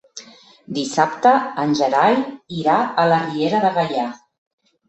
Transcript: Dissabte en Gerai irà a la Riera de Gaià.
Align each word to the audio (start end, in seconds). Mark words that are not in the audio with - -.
Dissabte 0.77 1.33
en 1.65 1.75
Gerai 1.81 2.17
irà 2.63 2.79
a 3.05 3.09
la 3.13 3.23
Riera 3.29 3.61
de 3.67 3.73
Gaià. 3.77 4.09